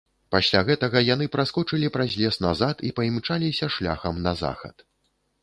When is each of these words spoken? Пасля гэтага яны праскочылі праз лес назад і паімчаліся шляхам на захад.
Пасля 0.35 0.61
гэтага 0.69 1.03
яны 1.07 1.27
праскочылі 1.35 1.91
праз 1.97 2.15
лес 2.23 2.39
назад 2.47 2.75
і 2.89 2.91
паімчаліся 3.01 3.71
шляхам 3.77 4.21
на 4.27 4.35
захад. 4.43 4.75